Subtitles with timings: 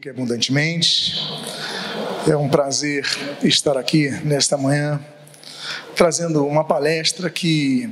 [0.00, 1.14] que abundantemente.
[2.28, 3.06] É um prazer
[3.42, 5.00] estar aqui nesta manhã,
[5.94, 7.88] trazendo uma palestra que,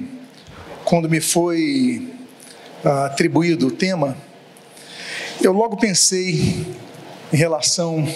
[0.85, 2.13] quando me foi
[2.85, 4.17] ah, atribuído o tema,
[5.41, 6.67] eu logo pensei
[7.33, 8.07] em relação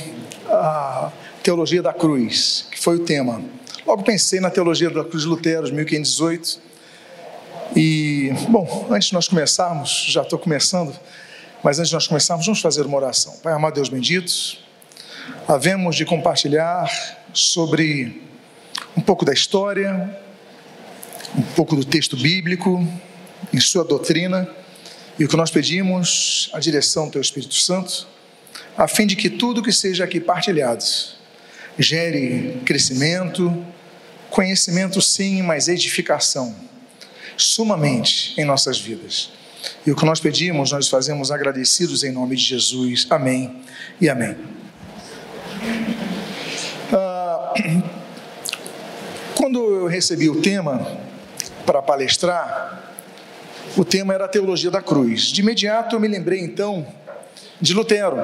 [0.49, 1.11] à
[1.43, 3.43] teologia da cruz, que foi o tema.
[3.87, 6.61] Logo pensei na teologia da cruz de Lutero, 1518.
[7.75, 10.95] E, bom, antes de nós começarmos, já estou começando
[11.63, 13.37] mas antes de nós começarmos, vamos fazer uma oração.
[13.43, 14.59] Pai amado Deus bendito,
[15.47, 16.89] havemos de compartilhar
[17.33, 18.23] sobre
[18.97, 20.19] um pouco da história,
[21.37, 22.87] um pouco do texto bíblico,
[23.53, 24.49] em sua doutrina,
[25.19, 28.07] e o que nós pedimos, a direção do Teu Espírito Santo,
[28.77, 30.85] a fim de que tudo que seja aqui partilhado
[31.79, 33.65] gere crescimento,
[34.31, 36.55] conhecimento sim, mas edificação,
[37.37, 39.31] sumamente em nossas vidas.
[39.87, 43.07] E o que nós pedimos, nós fazemos agradecidos em nome de Jesus.
[43.11, 43.63] Amém
[44.01, 44.37] e amém.
[46.93, 47.55] Ah,
[49.37, 50.87] quando eu recebi o tema
[51.65, 52.93] para palestrar,
[53.77, 55.25] o tema era a teologia da cruz.
[55.25, 56.87] De imediato eu me lembrei então
[57.61, 58.17] de Lutero.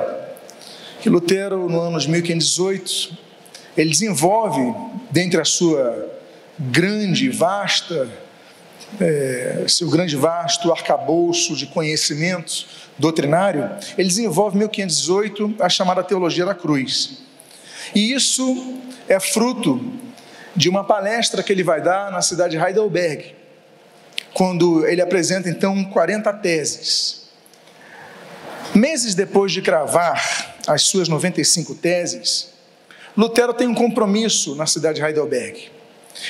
[1.01, 3.17] Que Lutero, no ano de 1518,
[3.77, 4.75] ele desenvolve,
[5.11, 6.11] dentre a sua
[6.59, 8.09] grande, vasta
[9.01, 12.67] é, seu grande vasto arcabouço de conhecimentos
[12.99, 17.19] doutrinário, ele desenvolve em 1518 a chamada teologia da cruz.
[17.95, 18.75] E isso
[19.09, 19.93] é fruto
[20.55, 23.35] de uma palestra que ele vai dar na cidade de Heidelberg,
[24.33, 27.25] quando ele apresenta então 40 teses.
[28.75, 32.53] Meses depois de cravar as suas 95 teses,
[33.17, 35.71] Lutero tem um compromisso na cidade de Heidelberg.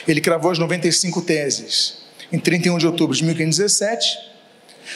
[0.06, 2.03] Ele cravou as 95 teses
[2.34, 4.18] em 31 de outubro de 1517.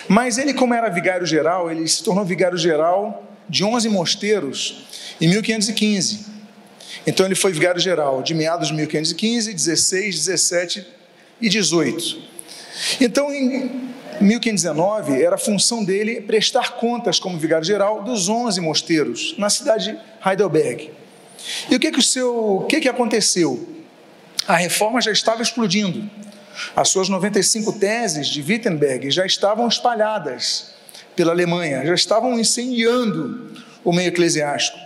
[0.08, 4.84] Mas ele, como era vigário geral, ele se tornou vigário geral de 11 mosteiros
[5.20, 6.26] em 1515.
[7.06, 10.86] Então ele foi vigário geral de meados de 1515, 16, 17
[11.40, 12.22] e 18.
[13.00, 13.88] Então em
[14.20, 20.28] 1519 era função dele prestar contas como vigário geral dos 11 mosteiros na cidade de
[20.28, 20.90] Heidelberg.
[21.70, 23.66] E o que que o seu, o que que aconteceu?
[24.46, 26.10] A reforma já estava explodindo.
[26.74, 30.74] As suas 95 teses de Wittenberg já estavam espalhadas
[31.14, 33.52] pela Alemanha, já estavam incendiando
[33.84, 34.78] o meio eclesiástico.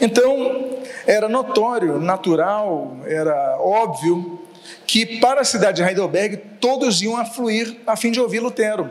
[0.00, 4.42] Então, era notório, natural, era óbvio
[4.86, 8.90] que para a cidade de Heidelberg todos iam afluir a fim de ouvir Lutero,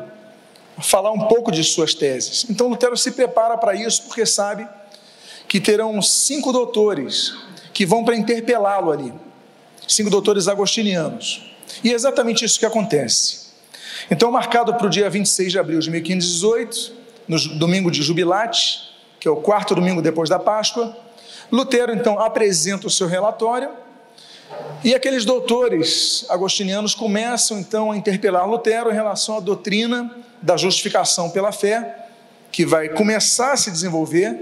[0.81, 2.45] falar um pouco de suas teses.
[2.49, 4.67] Então, Lutero se prepara para isso porque sabe
[5.47, 7.33] que terão cinco doutores
[7.73, 9.13] que vão para interpelá-lo ali,
[9.87, 11.54] cinco doutores agostinianos.
[11.83, 13.45] E é exatamente isso que acontece.
[14.09, 16.93] Então, marcado para o dia 26 de abril de 1518,
[17.27, 20.95] no domingo de Jubilate, que é o quarto domingo depois da Páscoa,
[21.51, 23.69] Lutero então apresenta o seu relatório
[24.83, 31.29] e aqueles doutores agostinianos começam então a interpelar Lutero em relação à doutrina da justificação
[31.29, 32.07] pela fé,
[32.51, 34.37] que vai começar a se desenvolver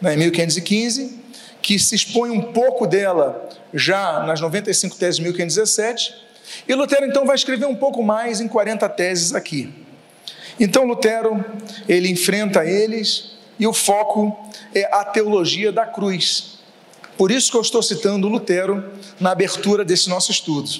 [0.00, 1.20] né, em 1515,
[1.60, 6.23] que se expõe um pouco dela já nas 95 teses de 1517
[6.66, 9.72] e Lutero então vai escrever um pouco mais em 40 teses aqui.
[10.58, 11.44] Então Lutero,
[11.88, 14.36] ele enfrenta eles e o foco
[14.74, 16.58] é a teologia da cruz.
[17.16, 20.70] Por isso que eu estou citando Lutero na abertura desse nosso estudo.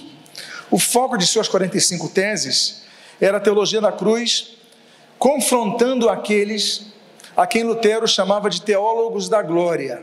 [0.71, 2.83] O foco de suas 45 teses
[3.21, 4.57] era a teologia da cruz,
[5.19, 6.87] confrontando aqueles
[7.37, 10.03] a quem Lutero chamava de teólogos da glória.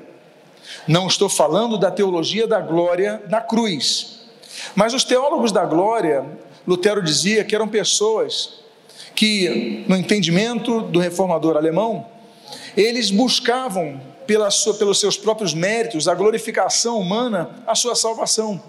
[0.87, 4.20] Não estou falando da teologia da glória na cruz,
[4.75, 6.25] mas os teólogos da glória,
[6.67, 8.61] Lutero dizia que eram pessoas
[9.15, 12.05] que, no entendimento do reformador alemão,
[12.75, 13.99] eles buscavam
[14.49, 18.61] sua, pelos seus próprios méritos, a glorificação humana, a sua salvação.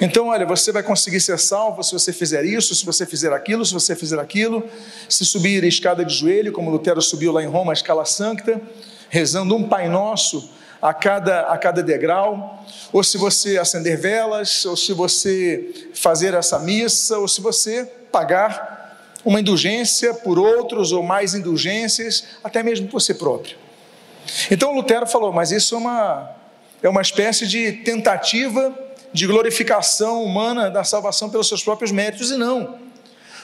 [0.00, 3.64] Então, olha, você vai conseguir ser salvo se você fizer isso, se você fizer aquilo,
[3.64, 4.62] se você fizer aquilo,
[5.08, 8.60] se subir a escada de joelho, como Lutero subiu lá em Roma, a escala sancta,
[9.08, 10.50] rezando um Pai Nosso
[10.80, 16.58] a cada, a cada degrau, ou se você acender velas, ou se você fazer essa
[16.58, 18.80] missa, ou se você pagar
[19.24, 23.56] uma indulgência por outros, ou mais indulgências, até mesmo por si próprio.
[24.50, 26.30] Então Lutero falou, mas isso é uma,
[26.82, 28.74] é uma espécie de tentativa
[29.12, 32.78] de glorificação humana da salvação pelos seus próprios méritos, e não.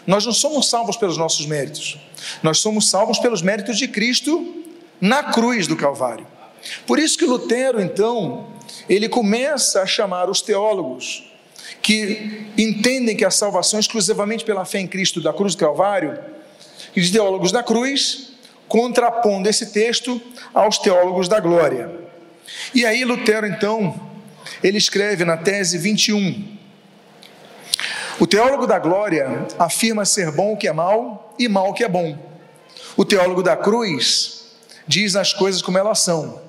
[0.06, 1.98] Nós não somos salvos pelos nossos méritos,
[2.42, 4.64] nós somos salvos pelos méritos de Cristo
[5.00, 6.26] na cruz do Calvário.
[6.86, 8.46] Por isso que Lutero, então,
[8.88, 11.24] ele começa a chamar os teólogos
[11.82, 16.18] que entendem que a salvação é exclusivamente pela fé em Cristo da cruz do Calvário,
[16.94, 18.32] e de teólogos da cruz,
[18.66, 20.20] contrapondo esse texto
[20.54, 21.90] aos teólogos da glória.
[22.74, 24.00] E aí Lutero, então,
[24.62, 26.56] ele escreve na tese 21.
[28.18, 31.84] O teólogo da glória afirma ser bom o que é mal e mal o que
[31.84, 32.18] é bom.
[32.96, 34.46] O teólogo da cruz
[34.88, 36.45] diz as coisas como elas são.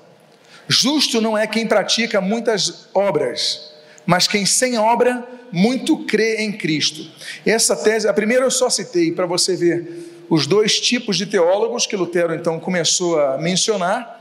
[0.68, 3.72] Justo não é quem pratica muitas obras,
[4.04, 7.10] mas quem sem obra muito crê em Cristo.
[7.44, 11.86] Essa tese, a primeira eu só citei para você ver os dois tipos de teólogos
[11.86, 14.18] que Lutero então começou a mencionar.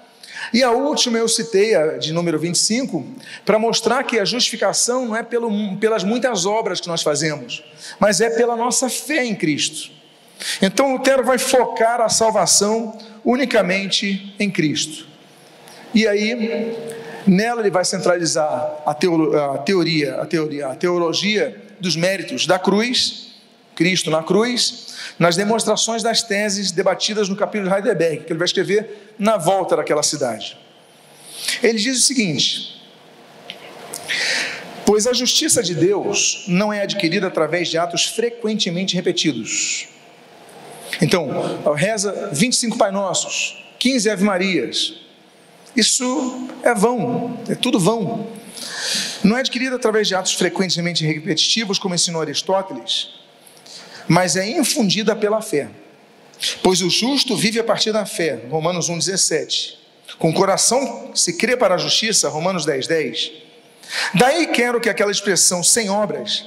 [0.53, 3.05] E a última eu citei, a de número 25,
[3.43, 7.63] para mostrar que a justificação não é pelo, pelas muitas obras que nós fazemos,
[7.99, 9.91] mas é pela nossa fé em Cristo.
[10.61, 15.16] Então Lutero vai focar a salvação unicamente em Cristo.
[15.97, 16.77] E aí,
[17.25, 22.59] nela ele vai centralizar a, teolo, a teoria, a teoria, a teologia dos méritos da
[22.59, 23.29] cruz,
[23.73, 28.45] Cristo na cruz, nas demonstrações das teses debatidas no capítulo de Heidelberg, que ele vai
[28.45, 30.55] escrever na volta daquela cidade.
[31.63, 32.79] Ele diz o seguinte:
[34.85, 39.87] Pois a justiça de Deus não é adquirida através de atos frequentemente repetidos.
[41.01, 41.27] Então,
[41.73, 45.06] reza 25 Pai Nossos, 15 Ave Marias.
[45.77, 48.27] Isso é vão, é tudo vão.
[49.23, 53.09] Não é adquirida através de atos frequentemente repetitivos, como ensinou Aristóteles,
[54.07, 55.69] mas é infundida pela fé.
[56.63, 59.75] Pois o justo vive a partir da fé, Romanos 1,17.
[60.17, 62.87] Com o coração se crê para a justiça, Romanos 10,10.
[62.87, 63.31] 10.
[64.15, 66.43] Daí quero que aquela expressão sem obras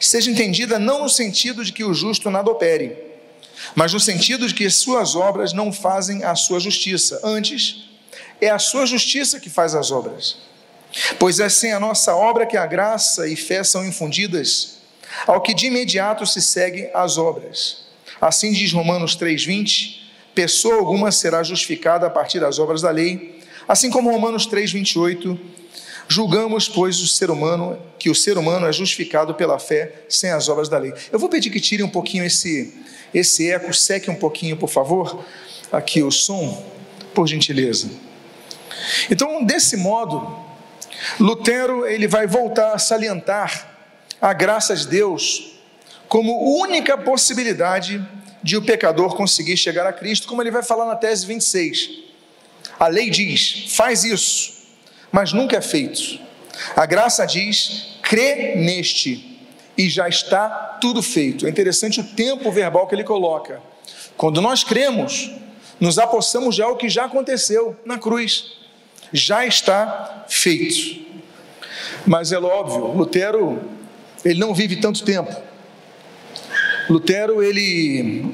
[0.00, 2.96] seja entendida não no sentido de que o justo nada opere,
[3.76, 7.20] mas no sentido de que suas obras não fazem a sua justiça.
[7.22, 7.91] Antes,
[8.42, 10.36] é a sua justiça que faz as obras.
[11.18, 14.78] Pois é sem a nossa obra que a graça e fé são infundidas
[15.26, 17.84] ao que de imediato se segue as obras.
[18.20, 20.00] Assim diz Romanos 3:20,
[20.34, 25.38] pessoa alguma será justificada a partir das obras da lei, assim como Romanos 3:28,
[26.08, 30.48] julgamos pois o ser humano que o ser humano é justificado pela fé sem as
[30.48, 30.92] obras da lei.
[31.12, 32.74] Eu vou pedir que tire um pouquinho esse
[33.14, 35.22] esse eco, seque um pouquinho, por favor,
[35.70, 36.64] aqui o som,
[37.14, 37.90] por gentileza.
[39.10, 40.38] Então, desse modo,
[41.18, 43.68] Lutero ele vai voltar a salientar
[44.20, 45.52] a graça de Deus
[46.08, 48.06] como única possibilidade
[48.42, 51.90] de o pecador conseguir chegar a Cristo, como ele vai falar na tese 26.
[52.78, 54.52] A lei diz: faz isso,
[55.10, 56.20] mas nunca é feito.
[56.76, 59.40] A graça diz: crê neste,
[59.76, 60.48] e já está
[60.80, 61.46] tudo feito.
[61.46, 63.60] É interessante o tempo verbal que ele coloca.
[64.16, 65.30] Quando nós cremos,
[65.80, 68.61] nos apossamos de algo que já aconteceu na cruz.
[69.12, 71.02] Já está feito.
[72.06, 73.72] Mas é óbvio, Lutero
[74.24, 75.34] ele não vive tanto tempo.
[76.88, 78.24] Lutero, ele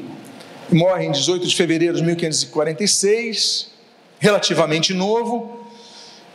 [0.71, 3.71] morre em 18 de fevereiro de 1546,
[4.19, 5.67] relativamente novo,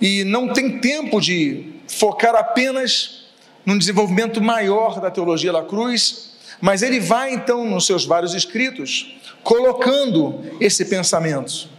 [0.01, 3.25] e não tem tempo de focar apenas
[3.65, 9.15] num desenvolvimento maior da teologia da cruz, mas ele vai então nos seus vários escritos
[9.43, 11.69] colocando esse pensamento.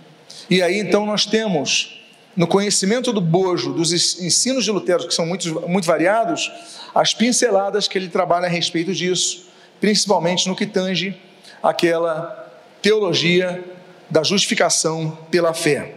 [0.49, 2.04] E aí então nós temos
[2.37, 6.51] no conhecimento do bojo, dos ensinos de Lutero, que são muito, muito variados,
[6.95, 9.47] as pinceladas que ele trabalha a respeito disso,
[9.81, 11.17] principalmente no que tange
[11.63, 12.53] aquela
[12.83, 13.65] teologia
[14.11, 15.95] da justificação pela fé.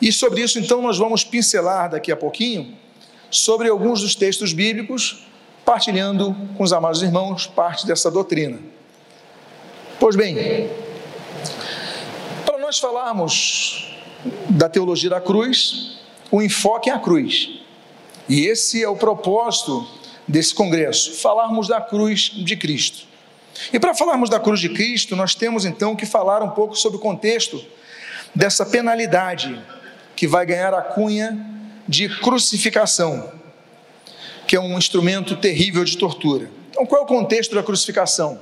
[0.00, 2.76] E sobre isso, então, nós vamos pincelar daqui a pouquinho
[3.30, 5.26] sobre alguns dos textos bíblicos,
[5.64, 8.58] partilhando com os amados irmãos parte dessa doutrina.
[9.98, 10.70] Pois bem,
[12.44, 13.93] para nós falarmos
[14.48, 15.98] da teologia da cruz,
[16.30, 17.50] o enfoque é a cruz.
[18.28, 19.86] E esse é o propósito
[20.26, 23.06] desse congresso, falarmos da cruz de Cristo.
[23.72, 26.98] E para falarmos da cruz de Cristo, nós temos então que falar um pouco sobre
[26.98, 27.62] o contexto
[28.34, 29.60] dessa penalidade
[30.16, 31.38] que vai ganhar a cunha
[31.86, 33.30] de crucificação,
[34.46, 36.50] que é um instrumento terrível de tortura.
[36.70, 38.40] Então, qual é o contexto da crucificação?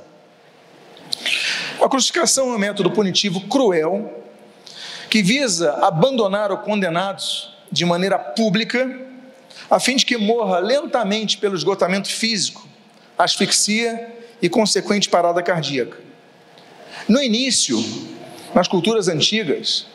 [1.83, 4.22] A crucificação é um método punitivo cruel
[5.12, 7.23] que visa abandonar o condenado
[7.71, 8.99] de maneira pública,
[9.71, 12.66] a fim de que morra lentamente pelo esgotamento físico,
[13.19, 15.99] asfixia e consequente parada cardíaca.
[17.07, 17.76] No início,
[18.54, 19.87] nas culturas antigas,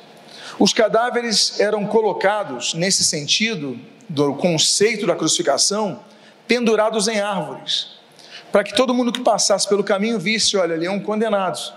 [0.59, 3.75] os cadáveres eram colocados, nesse sentido
[4.07, 5.99] do conceito da crucificação,
[6.47, 7.87] pendurados em árvores,
[8.51, 11.73] para que todo mundo que passasse pelo caminho visse: olha, ali é um condenado.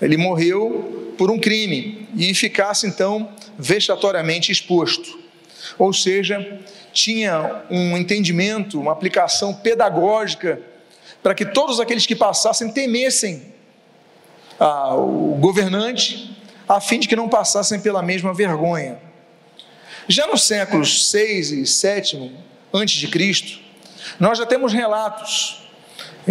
[0.00, 5.18] Ele morreu por um crime e ficasse então vexatoriamente exposto.
[5.78, 6.60] Ou seja,
[6.92, 10.60] tinha um entendimento, uma aplicação pedagógica
[11.22, 13.54] para que todos aqueles que passassem temessem
[14.58, 16.36] ah, o governante,
[16.68, 18.98] a fim de que não passassem pela mesma vergonha.
[20.06, 22.32] Já nos séculos 6 e 7
[22.72, 23.58] antes de Cristo,
[24.20, 25.62] nós já temos relatos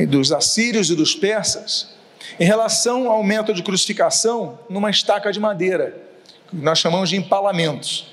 [0.08, 1.93] dos assírios e dos persas
[2.40, 5.96] em relação ao método de crucificação numa estaca de madeira,
[6.50, 8.08] que nós chamamos de empalamentos.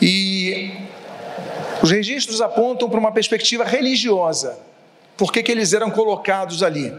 [0.00, 0.72] E
[1.82, 4.58] os registros apontam para uma perspectiva religiosa.
[5.16, 6.92] Por que, que eles eram colocados ali?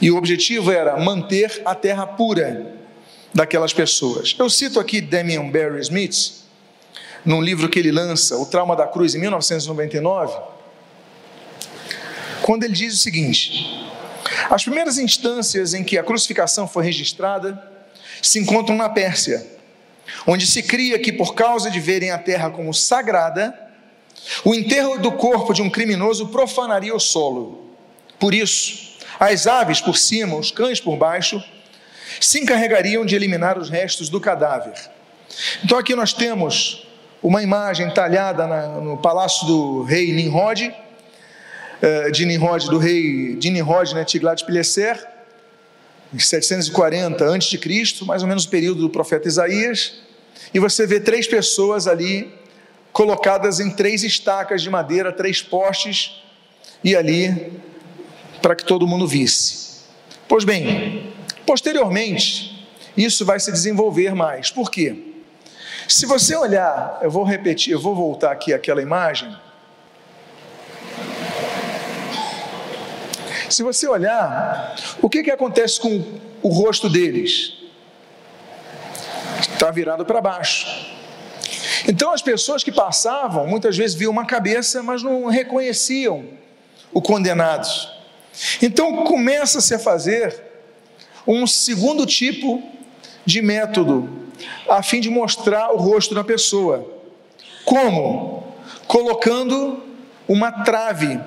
[0.00, 2.74] E o objetivo era manter a terra pura
[3.32, 4.34] daquelas pessoas.
[4.38, 6.44] Eu cito aqui Damian Barry Smith,
[7.24, 10.36] num livro que ele lança, O Trauma da Cruz, em 1999,
[12.42, 13.84] quando ele diz o seguinte:
[14.50, 17.70] as primeiras instâncias em que a crucificação foi registrada
[18.22, 19.46] se encontram na Pérsia,
[20.26, 23.58] onde se cria que, por causa de verem a terra como sagrada,
[24.44, 27.70] o enterro do corpo de um criminoso profanaria o solo.
[28.18, 31.42] Por isso, as aves por cima, os cães por baixo,
[32.20, 34.74] se encarregariam de eliminar os restos do cadáver.
[35.64, 36.86] Então aqui nós temos
[37.22, 40.74] uma imagem talhada na, no palácio do rei Nimrod,
[41.84, 45.06] eh, de Nimrod, do rei de Nimrod, né, Tiglat-Pileser,
[46.14, 49.92] em 740 a.C., mais ou menos o período do profeta Isaías,
[50.54, 52.32] e você vê três pessoas ali
[52.90, 56.22] colocadas em três estacas de madeira, três postes,
[56.82, 57.52] e ali
[58.40, 59.82] para que todo mundo visse.
[60.26, 61.12] Pois bem,
[61.44, 64.50] posteriormente, isso vai se desenvolver mais.
[64.50, 65.12] Por quê?
[65.86, 69.36] Se você olhar, eu vou repetir, eu vou voltar aqui aquela imagem.
[73.48, 76.02] Se você olhar, o que, que acontece com
[76.42, 77.54] o rosto deles?
[79.40, 80.66] Está virado para baixo.
[81.86, 86.24] Então as pessoas que passavam muitas vezes viam uma cabeça, mas não reconheciam
[86.92, 87.68] o condenado.
[88.62, 90.42] Então começa-se a fazer
[91.26, 92.62] um segundo tipo
[93.24, 94.24] de método
[94.68, 96.90] a fim de mostrar o rosto da pessoa.
[97.64, 98.54] Como?
[98.86, 99.82] Colocando
[100.28, 101.20] uma trave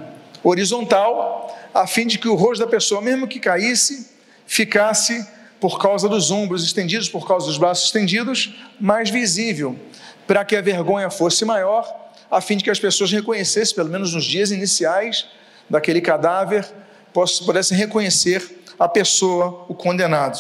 [0.43, 1.46] horizontal
[1.77, 4.10] a fim de que o rosto da pessoa, mesmo que caísse,
[4.48, 5.25] ficasse
[5.60, 9.77] por causa dos ombros estendidos, por causa dos braços estendidos, mais visível
[10.25, 11.86] para que a vergonha fosse maior,
[12.31, 15.27] a fim de que as pessoas reconhecessem, pelo menos nos dias iniciais
[15.69, 16.67] daquele cadáver,
[17.46, 18.43] pudessem reconhecer
[18.79, 20.39] a pessoa, o condenado.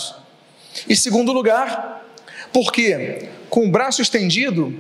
[0.89, 2.03] E segundo lugar,
[2.51, 4.77] porque com o braço estendido,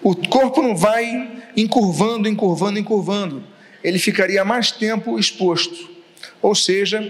[0.00, 3.44] o corpo não vai encurvando, encurvando, encurvando,
[3.82, 5.88] ele ficaria mais tempo exposto.
[6.40, 7.02] Ou seja,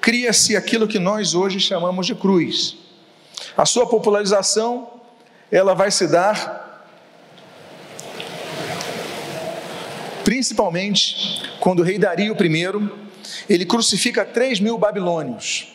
[0.00, 2.76] cria-se aquilo que nós hoje chamamos de cruz.
[3.56, 5.00] A sua popularização,
[5.50, 6.68] ela vai se dar
[10.24, 12.90] principalmente quando o rei Dario I,
[13.48, 15.74] ele crucifica 3 mil babilônios,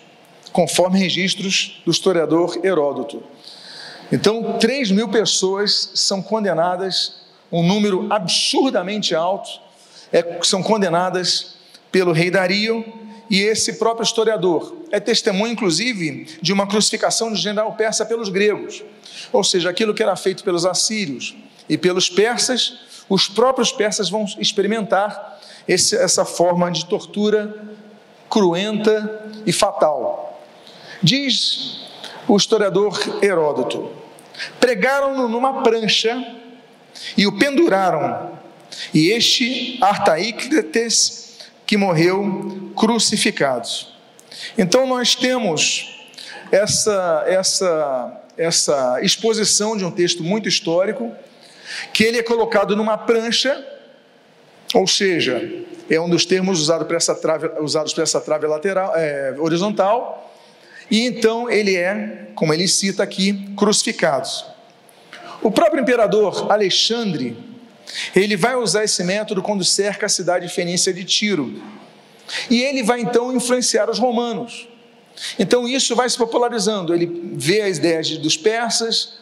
[0.52, 3.22] conforme registros do historiador Heródoto.
[4.12, 7.16] Então, 3 mil pessoas são condenadas,
[7.52, 9.65] um número absurdamente alto,
[10.12, 11.56] é, são condenadas
[11.92, 12.86] pelo rei Dario,
[13.30, 18.84] e esse próprio historiador é testemunho, inclusive, de uma crucificação de general persa pelos gregos,
[19.32, 21.36] ou seja, aquilo que era feito pelos assírios
[21.68, 27.56] e pelos persas, os próprios persas vão experimentar esse, essa forma de tortura
[28.30, 30.42] cruenta e fatal.
[31.02, 31.82] Diz
[32.28, 33.92] o historiador Heródoto:
[34.60, 36.36] pregaram-no numa prancha
[37.18, 38.32] e o penduraram,
[38.94, 43.68] e este Artaícrates que morreu crucificado.
[44.58, 46.08] Então nós temos
[46.52, 51.14] essa essa essa exposição de um texto muito histórico
[51.94, 53.66] que ele é colocado numa prancha,
[54.74, 58.96] ou seja, é um dos termos usado para essa trave, usados para essa trave lateral,
[58.96, 60.34] é, horizontal,
[60.90, 64.28] e então ele é, como ele cita aqui, crucificado.
[65.42, 67.38] O próprio imperador Alexandre,
[68.16, 71.62] ele vai usar esse método quando cerca a cidade fenícia de Tiro.
[72.50, 74.68] E ele vai então influenciar os romanos.
[75.40, 76.94] Então isso vai se popularizando.
[76.94, 79.14] Ele vê as ideias dos persas,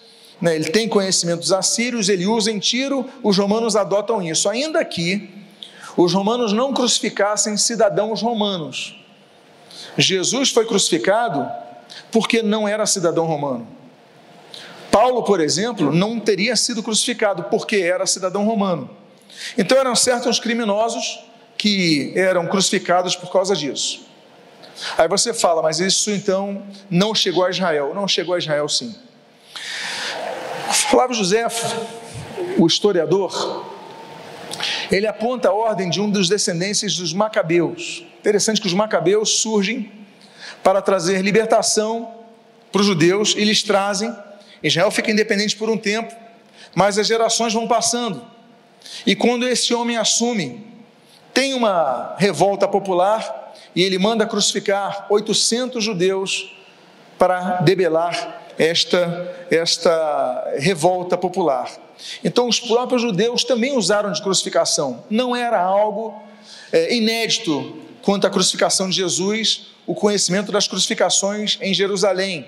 [0.41, 4.49] né, ele tem conhecimentos assírios, ele usa em tiro, os romanos adotam isso.
[4.49, 5.29] Ainda que
[5.95, 8.99] os romanos não crucificassem cidadãos romanos.
[9.97, 11.49] Jesus foi crucificado
[12.11, 13.67] porque não era cidadão romano.
[14.93, 18.87] Paulo, por exemplo, não teria sido crucificado porque era cidadão romano.
[19.57, 21.19] Então eram certos criminosos
[21.57, 24.05] que eram crucificados por causa disso.
[24.95, 27.95] Aí você fala, mas isso então não chegou a Israel.
[27.95, 28.95] Não chegou a Israel sim.
[30.71, 31.47] Flávio José,
[32.59, 33.65] o historiador,
[34.91, 38.05] ele aponta a ordem de um dos descendentes dos Macabeus.
[38.19, 39.91] Interessante que os Macabeus surgem
[40.61, 42.13] para trazer libertação
[42.71, 44.15] para os judeus e lhes trazem.
[44.63, 46.13] Israel fica independente por um tempo,
[46.73, 48.25] mas as gerações vão passando.
[49.05, 50.65] E quando esse homem assume,
[51.33, 56.55] tem uma revolta popular e ele manda crucificar 800 judeus
[57.17, 61.71] para debelar esta, esta revolta popular.
[62.23, 65.03] Então, os próprios judeus também usaram de crucificação.
[65.09, 66.21] Não era algo
[66.71, 72.45] é, inédito quanto à crucificação de Jesus, o conhecimento das crucificações em Jerusalém.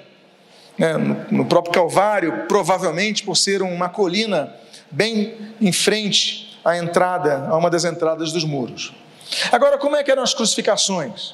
[0.78, 4.54] É, no, no próprio Calvário, provavelmente por ser uma colina
[4.92, 8.94] bem em frente à entrada, a uma das entradas dos muros.
[9.52, 11.34] Agora, como é que eram as crucificações?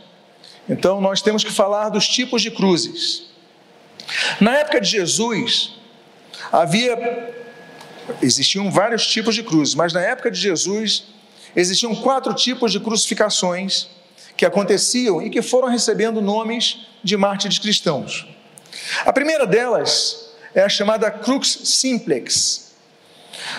[0.69, 3.31] Então, nós temos que falar dos tipos de cruzes.
[4.39, 5.74] Na época de Jesus,
[6.51, 7.33] havia
[8.21, 11.05] existiam vários tipos de cruzes, mas na época de Jesus
[11.55, 13.88] existiam quatro tipos de crucificações
[14.36, 18.27] que aconteciam e que foram recebendo nomes de mártires cristãos.
[19.05, 22.71] A primeira delas é a chamada crux simplex.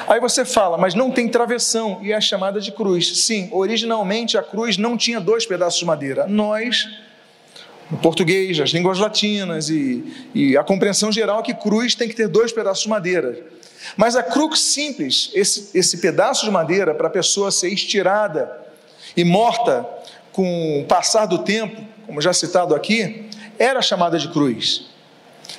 [0.07, 3.25] Aí você fala, mas não tem travessão e é chamada de cruz.
[3.25, 6.27] Sim, originalmente a cruz não tinha dois pedaços de madeira.
[6.27, 6.87] Nós
[7.91, 12.15] no português, as línguas latinas e, e, a compreensão geral é que cruz tem que
[12.15, 13.39] ter dois pedaços de madeira.
[13.99, 18.51] Mas a crux simples, esse, esse pedaço de madeira para a pessoa ser estirada
[19.15, 19.87] e morta
[20.33, 24.92] com o passar do tempo, como já citado aqui, era chamada de cruz.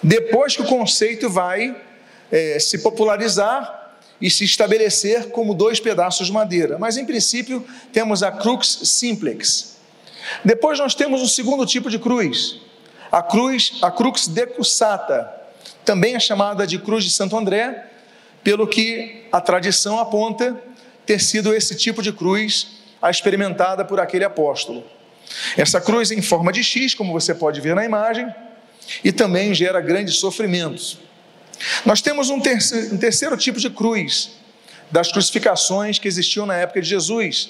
[0.02, 1.76] Depois que o conceito vai
[2.32, 6.78] é, se popularizar e se estabelecer como dois pedaços de madeira.
[6.80, 9.74] Mas em princípio temos a crux simplex,
[10.44, 12.60] depois nós temos um segundo tipo de cruz,
[13.12, 15.32] a cruz, a crux decussata,
[15.86, 17.90] também é chamada de cruz de Santo André,
[18.44, 20.58] pelo que a tradição aponta
[21.06, 24.84] ter sido esse tipo de cruz a experimentada por aquele apóstolo.
[25.58, 28.34] Essa cruz em forma de X, como você pode ver na imagem,
[29.04, 30.98] e também gera grandes sofrimentos.
[31.86, 34.32] Nós temos um terceiro, um terceiro tipo de cruz
[34.92, 37.50] das crucificações que existiam na época de Jesus,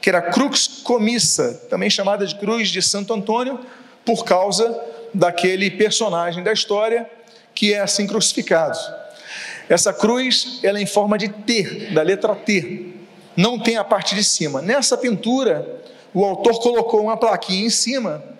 [0.00, 3.60] que era a crux comissa, também chamada de cruz de Santo Antônio,
[4.04, 4.78] por causa
[5.14, 7.08] daquele personagem da história
[7.54, 8.78] que é assim crucificado.
[9.68, 12.94] Essa cruz, ela é em forma de T, da letra T.
[13.36, 14.60] Não tem a parte de cima.
[14.60, 15.80] Nessa pintura,
[16.12, 18.31] o autor colocou uma plaquinha em cima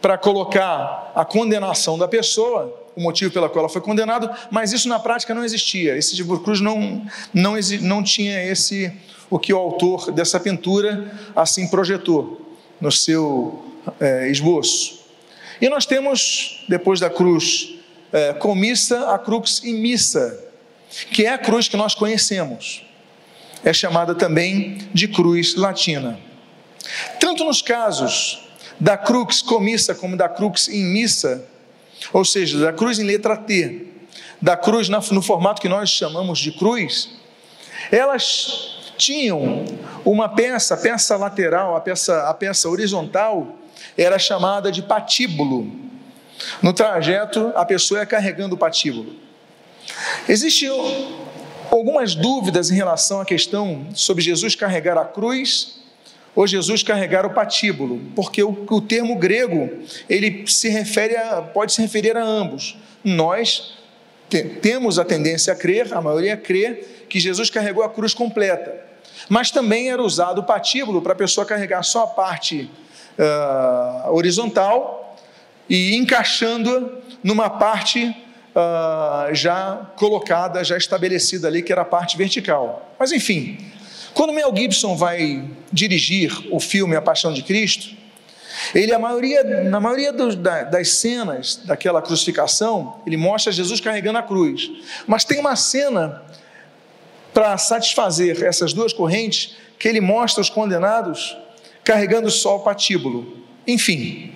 [0.00, 4.88] para colocar a condenação da pessoa, o motivo pelo qual ela foi condenada, mas isso
[4.88, 5.96] na prática não existia.
[5.96, 8.92] Esse tipo de cruz não, não, não tinha esse
[9.28, 13.64] o que o autor dessa pintura assim projetou no seu
[14.00, 15.00] é, esboço.
[15.60, 17.74] E nós temos, depois da cruz
[18.12, 20.50] é, comissa, a crux imissa,
[21.12, 22.84] que é a cruz que nós conhecemos.
[23.62, 26.18] É chamada também de cruz latina.
[27.20, 28.49] Tanto nos casos
[28.80, 31.44] da crux comissa como da crux imissa,
[32.12, 33.86] ou seja, da cruz em letra T,
[34.40, 37.10] da cruz no formato que nós chamamos de cruz,
[37.92, 39.64] elas tinham
[40.04, 43.56] uma peça, a peça lateral, a peça, a peça horizontal,
[43.96, 45.70] era chamada de patíbulo.
[46.62, 49.14] No trajeto, a pessoa ia carregando o patíbulo.
[50.26, 50.78] Existiam
[51.70, 55.79] algumas dúvidas em relação à questão sobre Jesus carregar a cruz
[56.34, 59.68] ou Jesus carregar o patíbulo, porque o, o termo grego
[60.08, 62.76] ele se refere a, pode se referir a ambos.
[63.02, 63.78] Nós
[64.28, 68.90] te, temos a tendência a crer, a maioria crê, que Jesus carregou a cruz completa
[69.30, 72.70] mas também era usado o patíbulo para a pessoa carregar só a parte
[73.18, 75.16] uh, horizontal
[75.68, 82.94] e encaixando-a numa parte uh, já colocada, já estabelecida ali, que era a parte vertical.
[82.98, 83.58] Mas enfim,
[84.14, 88.00] quando Mel Gibson vai dirigir o filme A Paixão de Cristo,
[88.74, 94.70] ele, maioria, na maioria da, das cenas daquela crucificação, ele mostra Jesus carregando a cruz.
[95.06, 96.22] Mas tem uma cena
[97.32, 101.36] para satisfazer essas duas correntes que ele mostra os condenados
[101.84, 103.38] carregando só o patíbulo.
[103.66, 104.32] Enfim,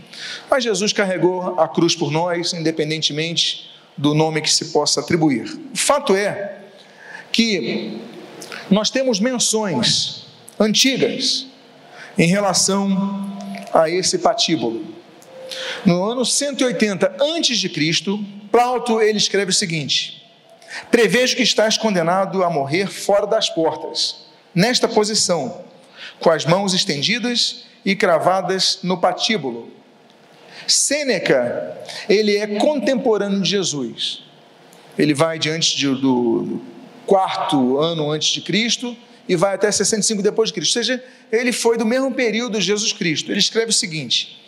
[0.50, 5.44] mas Jesus carregou a cruz por nós, independentemente do nome que se possa atribuir.
[5.72, 6.58] O fato é
[7.30, 8.00] que
[8.70, 10.27] nós temos menções
[10.59, 11.46] antigas
[12.16, 13.37] em relação
[13.72, 14.85] a esse patíbulo.
[15.85, 20.22] No ano 180 antes de Cristo, Plauto ele escreve o seguinte:
[20.90, 25.64] Prevejo que estás condenado a morrer fora das portas, nesta posição,
[26.20, 29.70] com as mãos estendidas e cravadas no patíbulo.
[30.66, 31.77] Sêneca,
[32.09, 34.22] ele é contemporâneo de Jesus.
[34.96, 36.62] Ele vai diante de, do
[37.06, 38.96] quarto ano antes de Cristo
[39.28, 40.78] e vai até 65 depois de Cristo.
[40.78, 43.30] Ou seja, ele foi do mesmo período de Jesus Cristo.
[43.30, 44.40] Ele escreve o seguinte: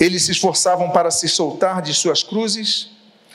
[0.00, 2.90] Eles se esforçavam para se soltar de suas cruzes,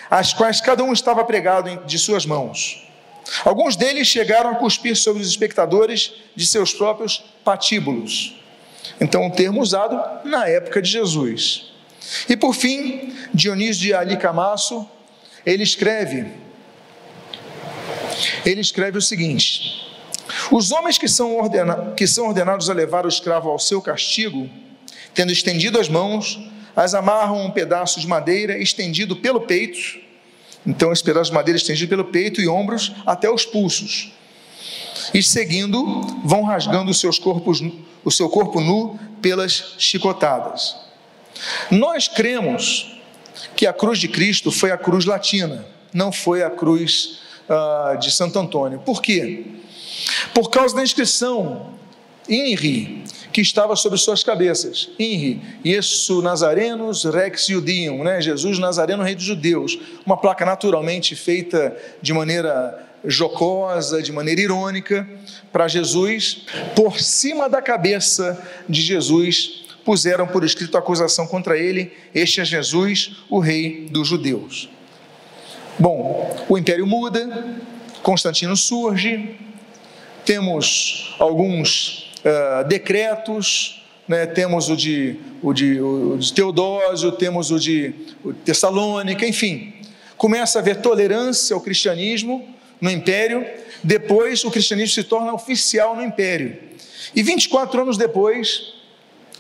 [0.09, 2.87] as quais cada um estava pregado de suas mãos.
[3.45, 8.35] Alguns deles chegaram a cuspir sobre os espectadores de seus próprios patíbulos.
[8.99, 11.71] Então, um termo usado na época de Jesus.
[12.27, 14.87] E por fim, Dionísio de Alicamasso,
[15.45, 16.25] ele escreve,
[18.45, 19.85] ele escreve o seguinte:
[20.51, 24.49] Os homens que são, ordena, que são ordenados a levar o escravo ao seu castigo,
[25.13, 26.39] tendo estendido as mãos,
[26.75, 29.99] as amarram um pedaço de madeira estendido pelo peito,
[30.65, 34.11] então esse pedaço de madeira estendido pelo peito e ombros até os pulsos.
[35.13, 37.61] E seguindo, vão rasgando os seus corpos,
[38.03, 40.75] o seu corpo nu pelas chicotadas.
[41.69, 42.97] Nós cremos
[43.55, 48.11] que a cruz de Cristo foi a cruz latina, não foi a cruz uh, de
[48.11, 48.79] Santo Antônio.
[48.79, 49.45] Por quê?
[50.33, 51.73] Por causa da inscrição
[52.27, 54.89] INRI, que estava sobre suas cabeças.
[54.97, 58.21] INRI, Iesu Nazarenos Rex Judium, né?
[58.21, 59.77] Jesus Nazareno, Rei dos Judeus.
[60.05, 65.07] Uma placa naturalmente feita de maneira jocosa, de maneira irônica,
[65.51, 66.45] para Jesus.
[66.75, 73.17] Por cima da cabeça de Jesus, puseram por escrito acusação contra ele: Este é Jesus,
[73.29, 74.69] o Rei dos Judeus.
[75.79, 77.57] Bom, o império muda,
[78.03, 79.35] Constantino surge,
[80.23, 87.59] temos alguns uh, decretos, né, temos o de, o, de, o de Teodósio, temos o
[87.59, 89.73] de o Tessalônica, enfim.
[90.15, 92.47] Começa a haver tolerância ao cristianismo
[92.79, 93.45] no império,
[93.83, 96.55] depois o cristianismo se torna oficial no império.
[97.15, 98.73] E 24 anos depois,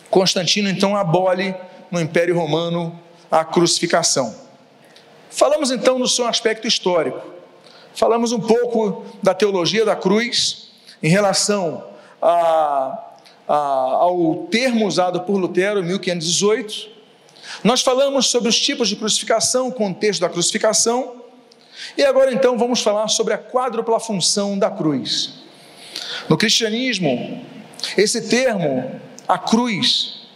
[0.09, 1.53] Constantino então abole
[1.91, 4.42] no Império Romano a crucificação.
[5.35, 7.19] Falamos então no seu aspecto histórico.
[7.95, 10.69] Falamos um pouco da teologia da cruz
[11.01, 11.83] em relação
[12.21, 13.15] a,
[13.47, 16.87] a, ao termo usado por Lutero em 1518.
[17.63, 21.23] Nós falamos sobre os tipos de crucificação, o contexto da crucificação.
[21.97, 25.33] E agora então vamos falar sobre a quádrupla função da cruz.
[26.29, 27.43] No cristianismo,
[27.97, 30.27] esse termo, a cruz,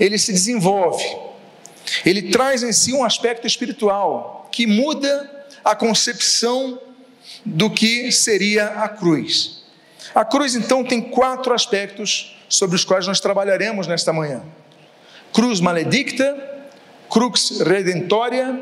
[0.00, 1.04] ele se desenvolve,
[2.04, 5.30] ele traz em si um aspecto espiritual que muda
[5.64, 6.80] a concepção
[7.44, 9.62] do que seria a cruz.
[10.14, 14.42] A cruz, então, tem quatro aspectos sobre os quais nós trabalharemos nesta manhã:
[15.32, 16.36] cruz maledicta,
[17.08, 18.58] crux redentoria,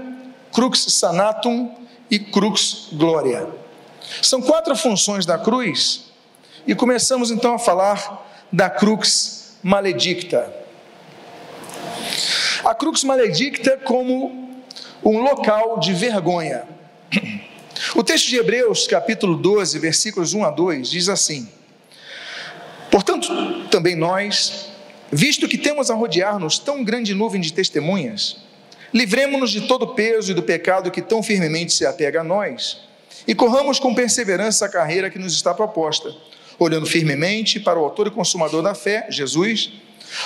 [0.53, 1.75] crux sanatum
[2.11, 3.49] e crux gloria.
[4.23, 6.05] São quatro funções da cruz
[6.67, 10.53] e começamos então a falar da crux maledicta.
[12.65, 14.48] A crux maledicta como
[15.09, 16.65] um local de vergonha.
[17.95, 21.49] O texto de Hebreus, capítulo 12, versículos 1 a 2, diz assim:
[22.91, 23.29] Portanto,
[23.71, 24.71] também nós,
[25.11, 28.37] visto que temos a rodear-nos tão grande nuvem de testemunhas,
[28.93, 32.81] livremos-nos de todo o peso e do pecado que tão firmemente se apega a nós,
[33.27, 36.15] e corramos com perseverança a carreira que nos está proposta,
[36.59, 39.73] olhando firmemente para o autor e consumador da fé, Jesus,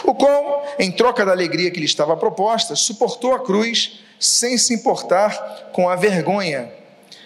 [0.05, 4.73] o qual, em troca da alegria que lhe estava proposta, suportou a cruz sem se
[4.75, 6.71] importar com a vergonha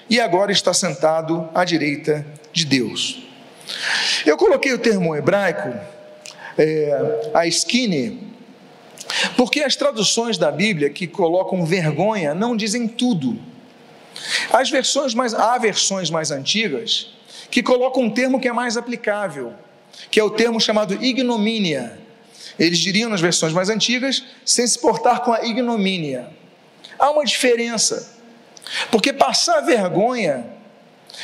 [0.08, 3.22] e agora está sentado à direita de Deus.
[4.24, 5.74] Eu coloquei o termo hebraico,
[6.56, 8.26] é, a skinny,
[9.36, 13.38] porque as traduções da Bíblia que colocam vergonha não dizem tudo.
[14.52, 17.12] As versões mais, há versões mais antigas
[17.50, 19.52] que colocam um termo que é mais aplicável,
[20.10, 22.05] que é o termo chamado ignomínia.
[22.58, 26.28] Eles diriam nas versões mais antigas, sem se portar com a ignomínia.
[26.98, 28.16] Há uma diferença.
[28.90, 30.46] Porque passar vergonha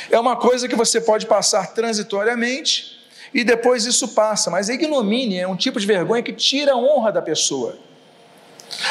[0.09, 2.99] é uma coisa que você pode passar transitoriamente
[3.33, 6.77] e depois isso passa, mas a ignomínia é um tipo de vergonha que tira a
[6.77, 7.77] honra da pessoa.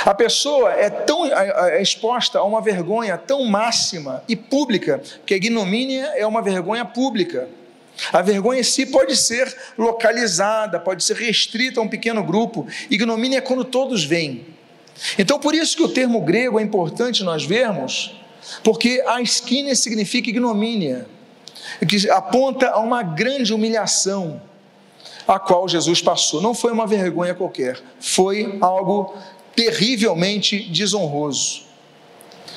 [0.05, 5.37] A pessoa é tão é exposta a uma vergonha tão máxima e pública que a
[5.37, 7.48] ignomínia é uma vergonha pública.
[8.10, 12.66] A vergonha em si pode ser localizada, pode ser restrita a um pequeno grupo.
[12.90, 14.46] Ignomínia é quando todos vêm.
[15.18, 18.14] Então, por isso que o termo grego é importante nós vermos,
[18.62, 21.06] porque a esquina significa ignomínia,
[21.88, 24.40] que aponta a uma grande humilhação
[25.26, 26.40] a qual Jesus passou.
[26.40, 29.14] Não foi uma vergonha qualquer, foi algo
[29.54, 31.62] terrivelmente desonroso.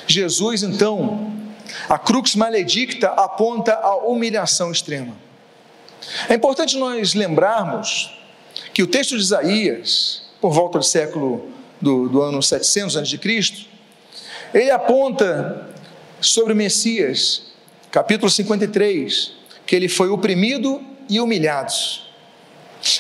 [0.08, 1.32] Jesus, então,
[1.90, 5.25] a crux maledicta aponta a humilhação extrema.
[6.30, 8.12] É importante nós lembrarmos
[8.74, 11.50] que o texto de Isaías, por volta do século
[11.82, 13.66] do, do ano 700 a.C.,
[14.54, 15.68] ele aponta
[16.22, 17.44] sobre o Messias,
[17.92, 19.32] capítulo 53,
[19.66, 21.74] que ele foi oprimido e humilhado.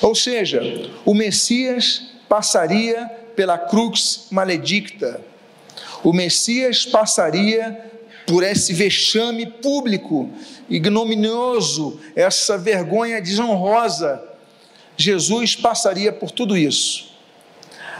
[0.01, 0.61] Ou seja,
[1.05, 5.21] o Messias passaria pela cruz maledicta.
[6.03, 7.91] O Messias passaria
[8.25, 10.29] por esse vexame público,
[10.69, 14.23] ignominioso, essa vergonha desonrosa.
[14.97, 17.13] Jesus passaria por tudo isso.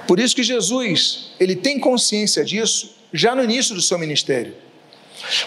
[0.07, 4.55] Por isso que Jesus, ele tem consciência disso já no início do seu ministério.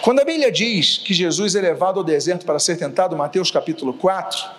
[0.01, 3.93] Quando a Bíblia diz que Jesus é levado ao deserto para ser tentado, Mateus capítulo
[3.93, 4.59] 4,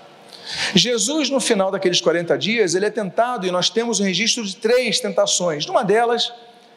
[0.74, 4.56] Jesus, no final daqueles 40 dias, ele é tentado e nós temos um registro de
[4.56, 5.66] três tentações.
[5.66, 6.32] Numa delas,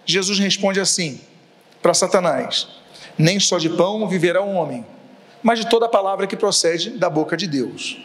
[0.04, 1.20] Jesus responde assim
[1.80, 2.68] para Satanás:
[3.18, 4.86] Nem só de pão viverá um homem,
[5.42, 7.98] mas de toda a palavra que procede da boca de Deus.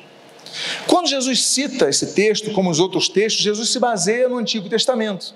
[0.86, 5.34] Quando Jesus cita esse texto, como os outros textos, Jesus se baseia no Antigo Testamento.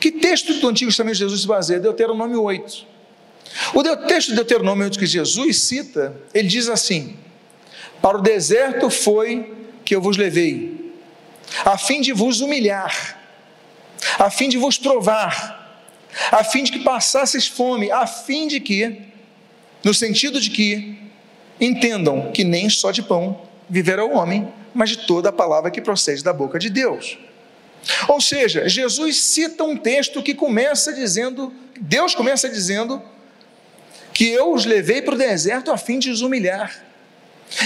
[0.00, 1.80] Que texto do Antigo Testamento Jesus se baseia?
[1.80, 2.86] Deuteronômio 8.
[3.74, 7.16] O texto de Deuteronômio 8 que Jesus cita, ele diz assim:
[8.00, 9.52] Para o deserto foi
[9.84, 10.94] que eu vos levei,
[11.64, 13.18] a fim de vos humilhar,
[14.18, 15.61] a fim de vos provar,
[16.30, 19.02] a fim de que passasseis fome, a fim de que,
[19.82, 20.98] no sentido de que,
[21.60, 25.80] entendam que nem só de pão viverá o homem, mas de toda a palavra que
[25.80, 27.18] procede da boca de Deus.
[28.08, 33.02] Ou seja, Jesus cita um texto que começa dizendo, Deus começa dizendo,
[34.12, 36.84] que eu os levei para o deserto a fim de os humilhar.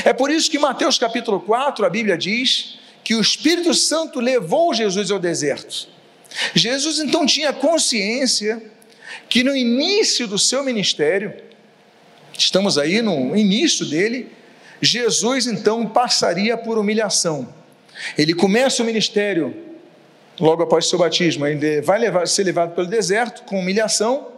[0.04, 4.72] É por isso que Mateus capítulo 4, a Bíblia diz que o Espírito Santo levou
[4.74, 5.88] Jesus ao deserto.
[6.54, 8.62] Jesus então tinha consciência
[9.28, 11.32] que no início do seu ministério,
[12.36, 14.30] estamos aí no início dele,
[14.80, 17.48] Jesus então passaria por humilhação.
[18.16, 19.56] Ele começa o ministério
[20.38, 24.28] logo após seu batismo, ele vai levar, ser levado pelo deserto com humilhação,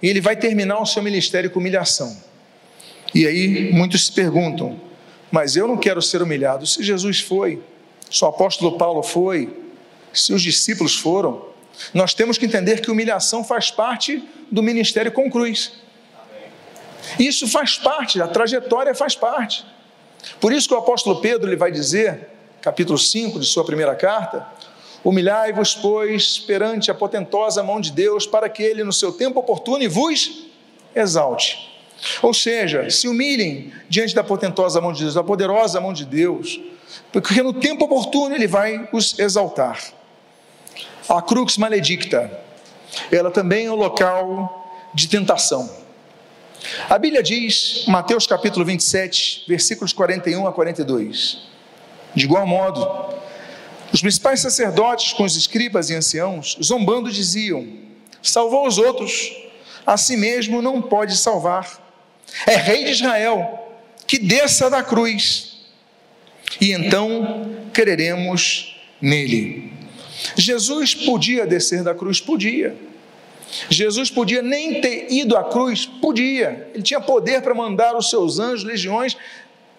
[0.00, 2.16] e ele vai terminar o seu ministério com humilhação.
[3.12, 4.80] E aí muitos se perguntam:
[5.30, 6.66] mas eu não quero ser humilhado.
[6.66, 7.60] Se Jesus foi,
[8.10, 9.48] se o apóstolo Paulo foi,
[10.12, 11.46] se os discípulos foram,
[11.94, 15.72] nós temos que entender que humilhação faz parte do ministério com cruz.
[17.18, 19.64] Isso faz parte, a trajetória faz parte.
[20.38, 22.28] Por isso que o apóstolo Pedro ele vai dizer,
[22.60, 24.46] capítulo 5 de sua primeira carta,
[25.02, 29.88] Humilhai-vos, pois, perante a potentosa mão de Deus, para que Ele, no seu tempo oportuno,
[29.88, 30.46] vos
[30.94, 31.70] exalte.
[32.22, 36.60] Ou seja, se humilhem diante da potentosa mão de Deus, da poderosa mão de Deus,
[37.12, 39.80] porque no tempo oportuno Ele vai os exaltar.
[41.10, 42.30] A crux maledicta,
[43.10, 45.68] ela também é um local de tentação.
[46.88, 51.38] A Bíblia diz, Mateus capítulo 27, versículos 41 a 42,
[52.14, 52.88] de igual modo,
[53.92, 57.66] os principais sacerdotes com os escribas e anciãos, zombando, diziam:
[58.22, 59.32] Salvou os outros,
[59.84, 61.90] a si mesmo não pode salvar.
[62.46, 63.74] É rei de Israel,
[64.06, 65.58] que desça da cruz,
[66.60, 69.79] e então creremos nele.
[70.36, 72.20] Jesus podia descer da cruz?
[72.20, 72.76] Podia.
[73.68, 75.86] Jesus podia nem ter ido à cruz?
[75.86, 76.70] Podia.
[76.72, 79.16] Ele tinha poder para mandar os seus anjos, legiões,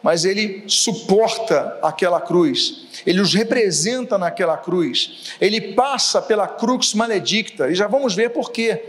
[0.03, 7.69] mas ele suporta aquela cruz, ele os representa naquela cruz, ele passa pela crux maledicta,
[7.69, 8.83] e já vamos ver por quê,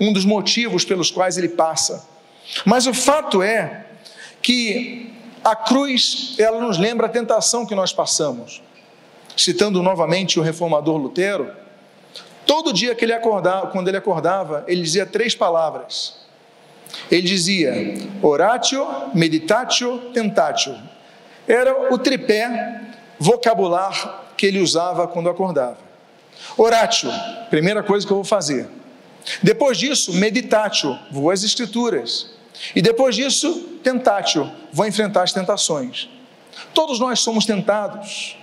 [0.00, 2.08] um dos motivos pelos quais ele passa.
[2.64, 3.86] Mas o fato é
[4.40, 5.12] que
[5.44, 8.62] a cruz, ela nos lembra a tentação que nós passamos.
[9.38, 11.52] Citando novamente o reformador Lutero,
[12.44, 16.16] todo dia que ele acordava, quando ele acordava, ele dizia três palavras:
[17.08, 17.72] ele dizia
[18.20, 20.74] oratio, meditatio, tentatio.
[21.46, 22.80] Era o tripé
[23.16, 25.78] vocabular que ele usava quando acordava.
[26.56, 27.08] Oratio,
[27.48, 28.68] primeira coisa que eu vou fazer.
[29.40, 32.30] Depois disso, meditatio, vou às escrituras.
[32.74, 36.08] E depois disso, tentatio, vou enfrentar as tentações.
[36.74, 38.37] Todos nós somos tentados.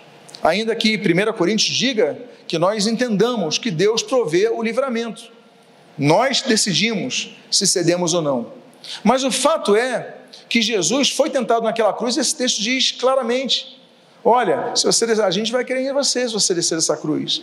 [0.46, 5.24] Ainda que 1 Coríntios diga que nós entendamos que Deus provê o livramento.
[5.98, 8.54] Nós decidimos se cedemos ou não.
[9.04, 13.82] Mas o fato é que Jesus foi tentado naquela cruz, esse texto diz claramente:
[14.24, 17.42] olha, se você, a gente vai querer em você se você descer essa cruz.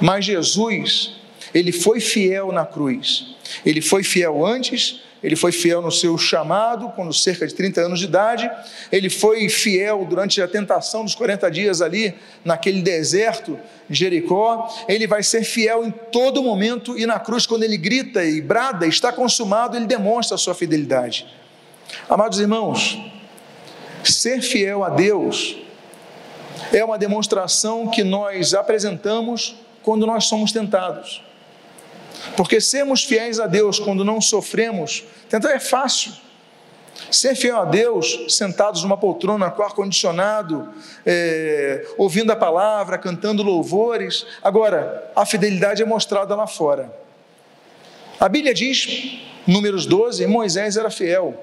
[0.00, 1.12] Mas Jesus,
[1.52, 3.34] ele foi fiel na cruz.
[3.66, 7.98] Ele foi fiel antes, ele foi fiel no seu chamado, quando cerca de 30 anos
[8.00, 8.50] de idade,
[8.90, 13.58] ele foi fiel durante a tentação dos 40 dias ali, naquele deserto
[13.88, 18.24] de Jericó, ele vai ser fiel em todo momento e na cruz, quando ele grita
[18.24, 21.26] e brada, está consumado, ele demonstra a sua fidelidade.
[22.08, 22.98] Amados irmãos,
[24.02, 25.56] ser fiel a Deus
[26.72, 31.22] é uma demonstração que nós apresentamos quando nós somos tentados.
[32.36, 36.12] Porque sermos fiéis a Deus quando não sofremos, tentar é fácil.
[37.10, 40.72] Ser fiel a Deus, sentados numa poltrona com ar-condicionado,
[41.04, 44.24] é, ouvindo a palavra, cantando louvores.
[44.42, 46.92] Agora, a fidelidade é mostrada lá fora.
[48.20, 51.34] A Bíblia diz, Números 12, Moisés era fiel.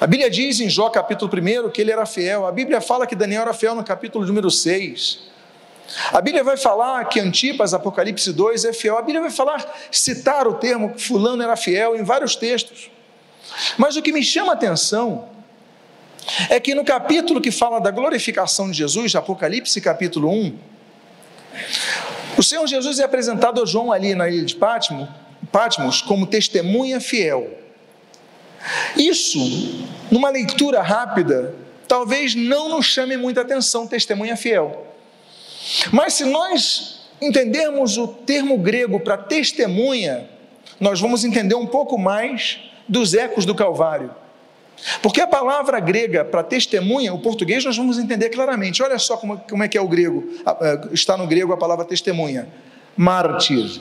[0.00, 2.46] A Bíblia diz em Jó capítulo 1 que ele era fiel.
[2.46, 5.31] A Bíblia fala que Daniel era fiel no capítulo número 6.
[6.12, 8.96] A Bíblia vai falar que Antipas, Apocalipse 2, é fiel.
[8.96, 12.90] A Bíblia vai falar, citar o termo fulano era fiel em vários textos.
[13.76, 15.28] Mas o que me chama a atenção
[16.48, 20.58] é que no capítulo que fala da glorificação de Jesus, Apocalipse capítulo 1,
[22.38, 25.08] o Senhor Jesus é apresentado a João ali na ilha de Patmos,
[25.50, 27.58] Patmos como testemunha fiel.
[28.96, 29.38] Isso,
[30.10, 31.54] numa leitura rápida,
[31.86, 34.91] talvez não nos chame muita atenção, testemunha fiel.
[35.90, 40.28] Mas se nós entendermos o termo grego para testemunha,
[40.80, 42.58] nós vamos entender um pouco mais
[42.88, 44.10] dos ecos do Calvário.
[45.00, 48.82] Porque a palavra grega para testemunha, o português nós vamos entender claramente.
[48.82, 50.24] Olha só como, como é que é o grego,
[50.92, 52.48] está no grego a palavra testemunha:
[52.96, 53.80] mártir.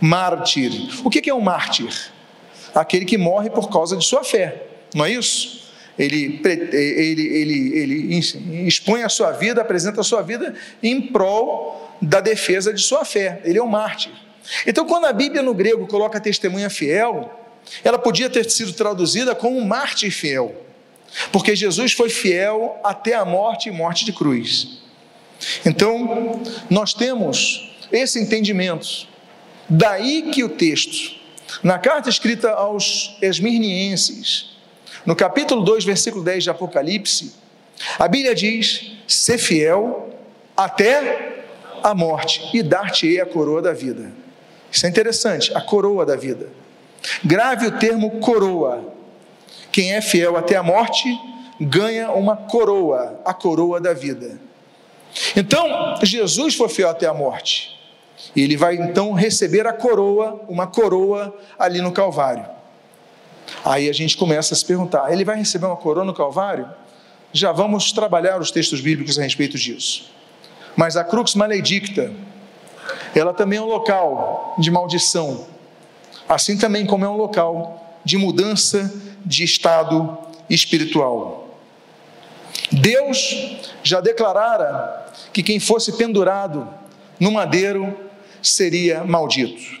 [0.00, 0.72] Mártir.
[1.04, 2.12] O que é um mártir?
[2.74, 5.59] Aquele que morre por causa de sua fé, não é isso?
[6.00, 6.40] Ele,
[6.72, 8.18] ele, ele, ele
[8.66, 13.42] expõe a sua vida, apresenta a sua vida em prol da defesa de sua fé.
[13.44, 14.10] Ele é um mártir.
[14.66, 17.30] Então, quando a Bíblia no grego coloca testemunha fiel,
[17.84, 20.54] ela podia ter sido traduzida como mártir fiel,
[21.30, 24.80] porque Jesus foi fiel até a morte e morte de cruz.
[25.66, 29.06] Então, nós temos esse entendimento.
[29.68, 31.14] Daí que o texto,
[31.62, 34.50] na carta escrita aos esmirnienses,
[35.06, 37.34] no capítulo 2, versículo 10 de Apocalipse,
[37.98, 40.10] a Bíblia diz: ser fiel
[40.56, 41.44] até
[41.82, 44.12] a morte e dar-te-ei a coroa da vida.
[44.70, 46.48] Isso é interessante, a coroa da vida.
[47.24, 48.84] Grave o termo coroa.
[49.72, 51.08] Quem é fiel até a morte
[51.60, 54.38] ganha uma coroa, a coroa da vida.
[55.34, 57.78] Então, Jesus foi fiel até a morte.
[58.36, 62.44] E ele vai então receber a coroa, uma coroa ali no Calvário.
[63.64, 66.68] Aí a gente começa a se perguntar: ele vai receber uma coroa no Calvário?
[67.32, 70.10] Já vamos trabalhar os textos bíblicos a respeito disso.
[70.76, 72.12] Mas a crux maledicta,
[73.14, 75.46] ela também é um local de maldição
[76.30, 78.94] assim também como é um local de mudança
[79.24, 80.16] de estado
[80.48, 81.58] espiritual.
[82.70, 86.68] Deus já declarara que quem fosse pendurado
[87.18, 87.98] no madeiro
[88.40, 89.80] seria maldito.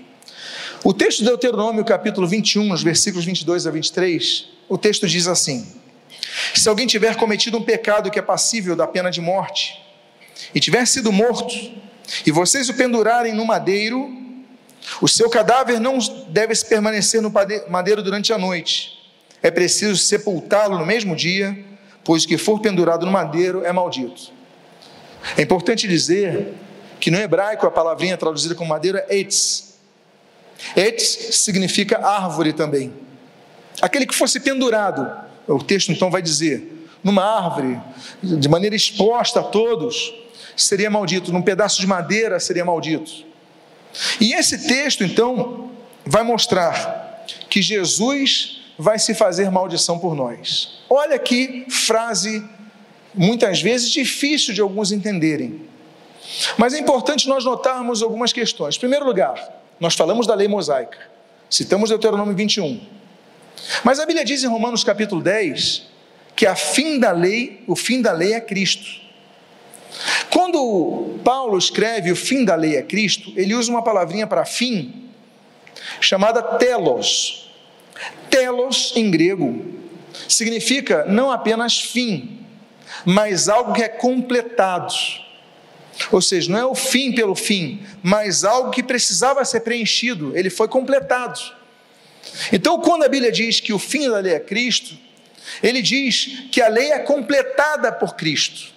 [0.82, 5.66] O texto de Deuteronômio, capítulo 21, nos versículos 22 a 23, o texto diz assim:
[6.54, 9.78] Se alguém tiver cometido um pecado que é passível da pena de morte,
[10.54, 11.54] e tiver sido morto,
[12.24, 14.10] e vocês o pendurarem no madeiro,
[15.02, 17.30] o seu cadáver não deve permanecer no
[17.68, 18.98] madeiro durante a noite.
[19.42, 21.62] É preciso sepultá-lo no mesmo dia,
[22.02, 24.32] pois o que for pendurado no madeiro é maldito.
[25.36, 26.54] É importante dizer
[26.98, 29.69] que no hebraico a palavrinha traduzida como madeiro é etz.
[30.76, 32.92] Etz significa árvore também.
[33.80, 35.10] Aquele que fosse pendurado,
[35.46, 37.80] o texto então vai dizer, numa árvore,
[38.22, 40.12] de maneira exposta a todos,
[40.56, 43.24] seria maldito, num pedaço de madeira seria maldito.
[44.20, 45.70] E esse texto, então,
[46.04, 50.80] vai mostrar que Jesus vai se fazer maldição por nós.
[50.88, 52.44] Olha que frase,
[53.14, 55.62] muitas vezes difícil de alguns entenderem.
[56.56, 58.76] Mas é importante nós notarmos algumas questões.
[58.76, 60.98] Em primeiro lugar, nós falamos da lei mosaica,
[61.48, 62.80] citamos Deuteronômio 21.
[63.82, 65.88] Mas a Bíblia diz em Romanos capítulo 10
[66.36, 69.00] que a fim da lei, o fim da lei é Cristo.
[70.30, 75.08] Quando Paulo escreve o fim da lei é Cristo, ele usa uma palavrinha para fim
[76.00, 77.50] chamada telos.
[78.28, 79.64] Telos em grego
[80.28, 82.38] significa não apenas fim,
[83.04, 84.94] mas algo que é completado.
[86.10, 90.50] Ou seja, não é o fim pelo fim, mas algo que precisava ser preenchido, ele
[90.50, 91.40] foi completado.
[92.52, 94.96] Então, quando a Bíblia diz que o fim da lei é Cristo,
[95.62, 98.72] ele diz que a lei é completada por Cristo.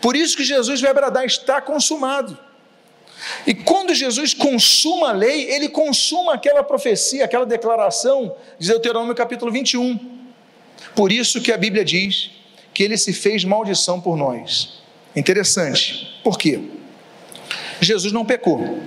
[0.00, 2.38] Por isso que Jesus vai bradar: está consumado.
[3.46, 9.52] E quando Jesus consuma a lei, ele consuma aquela profecia, aquela declaração de Deuteronômio capítulo
[9.52, 9.98] 21.
[10.94, 12.30] Por isso que a Bíblia diz
[12.74, 14.81] que ele se fez maldição por nós.
[15.14, 16.20] Interessante.
[16.22, 16.60] Por quê?
[17.80, 18.78] Jesus não pecou.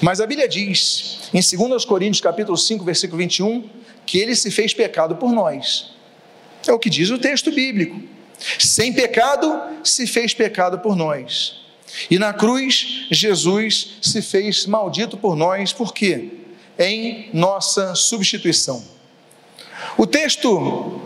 [0.00, 3.68] Mas a Bíblia diz, em 2 Coríntios capítulo 5, versículo 21,
[4.04, 5.92] que ele se fez pecado por nós.
[6.66, 8.00] É o que diz o texto bíblico.
[8.58, 11.62] Sem pecado, se fez pecado por nós.
[12.10, 16.30] E na cruz, Jesus se fez maldito por nós, por quê?
[16.78, 18.84] Em nossa substituição.
[19.96, 21.00] O texto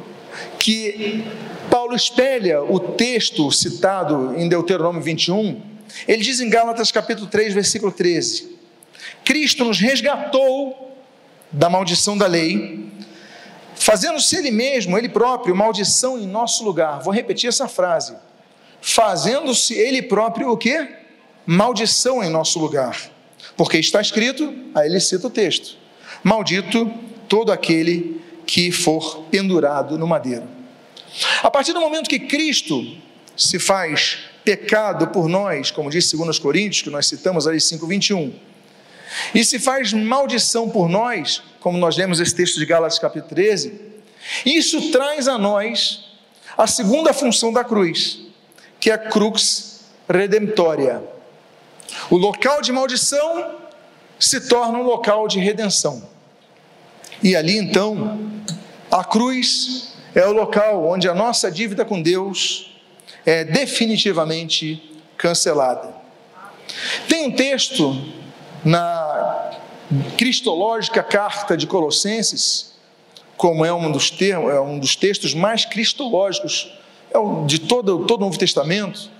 [0.67, 1.25] que
[1.71, 5.63] Paulo espelha o texto citado em Deuteronômio 21.
[6.09, 8.59] Ele diz em Gálatas capítulo 3, versículo 13:
[9.25, 10.99] Cristo nos resgatou
[11.53, 12.85] da maldição da lei,
[13.77, 17.01] fazendo-se Ele mesmo, Ele próprio, maldição em nosso lugar.
[17.01, 18.17] Vou repetir essa frase.
[18.81, 20.97] Fazendo-se Ele próprio o quê?
[21.47, 23.09] Maldição em nosso lugar.
[23.57, 25.77] Porque está escrito, aí ele cita o texto:
[26.25, 26.93] Maldito
[27.29, 30.56] todo aquele que for pendurado no madeiro.
[31.43, 32.97] A partir do momento que Cristo
[33.37, 38.33] se faz pecado por nós, como diz 2 Coríntios, que nós citamos ali 5:21,
[39.35, 43.81] e se faz maldição por nós, como nós lemos esse texto de Gálatas capítulo 13,
[44.45, 46.05] isso traz a nós
[46.57, 48.21] a segunda função da cruz,
[48.81, 51.03] que é a crux redemptória.
[52.11, 53.57] O local de maldição
[54.19, 56.09] se torna um local de redenção.
[57.23, 58.21] E ali então,
[58.91, 62.75] a cruz é o local onde a nossa dívida com Deus
[63.27, 65.95] é definitivamente cancelada.
[67.07, 67.95] Tem um texto
[68.65, 69.53] na
[70.17, 72.73] cristológica carta de Colossenses,
[73.37, 76.73] como é um dos, termos, é um dos textos mais cristológicos
[77.11, 79.11] é de todo, todo o Novo Testamento.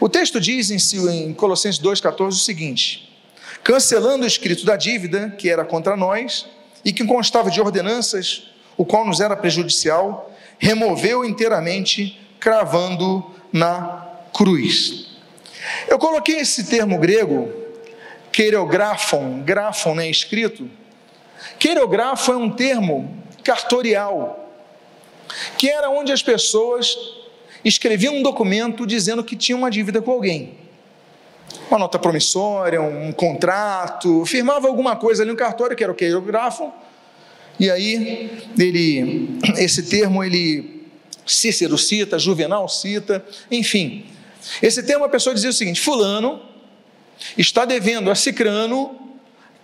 [0.00, 3.16] O texto diz em, em Colossenses 2,14 o seguinte:
[3.62, 6.44] cancelando o escrito da dívida que era contra nós
[6.84, 8.48] e que constava de ordenanças,
[8.78, 15.08] o qual nos era prejudicial, removeu inteiramente, cravando na cruz.
[15.88, 17.52] Eu coloquei esse termo grego
[18.32, 20.70] Queirografon, grafon, né, escrito.
[21.58, 24.48] Queirografo é um termo cartorial,
[25.56, 26.96] que era onde as pessoas
[27.64, 30.56] escreviam um documento dizendo que tinha uma dívida com alguém.
[31.68, 36.72] Uma nota promissória, um contrato, firmava alguma coisa ali no cartório, que era o queirografo,
[37.58, 40.78] e aí ele, esse termo ele
[41.26, 44.06] Cícero cita, Juvenal cita, enfim.
[44.62, 46.40] Esse termo a pessoa dizia o seguinte: fulano
[47.36, 48.98] está devendo a Cicrano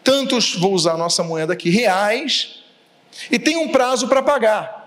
[0.02, 2.56] tantos, vou usar a nossa moeda aqui, reais,
[3.30, 4.84] e tem um prazo para pagar.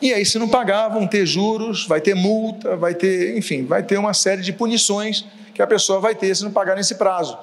[0.00, 3.82] E aí, se não pagar, vão ter juros, vai ter multa, vai ter, enfim, vai
[3.82, 7.36] ter uma série de punições que a pessoa vai ter se não pagar nesse prazo.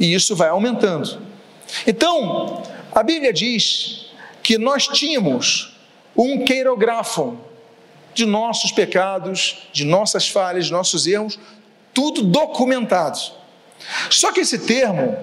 [0.00, 1.20] E isso vai aumentando.
[1.86, 2.62] Então,
[2.94, 4.06] a Bíblia diz
[4.42, 5.76] que nós tínhamos
[6.16, 7.38] um queirografo
[8.14, 11.38] de nossos pecados, de nossas falhas, de nossos erros,
[11.92, 13.18] tudo documentado.
[14.08, 15.16] Só que esse termo,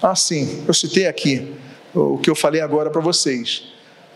[0.00, 1.52] assim, eu citei aqui
[1.92, 3.64] o que eu falei agora para vocês,